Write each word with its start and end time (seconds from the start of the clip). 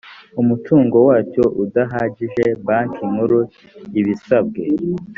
umutungo 0.41 0.95
wacyo 1.07 1.43
udahagije 1.63 2.45
banki 2.65 3.03
nkuru 3.11 3.39
ibisabwe 3.99 4.63